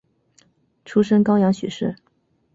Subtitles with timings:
[0.83, 1.95] 出身高阳许氏。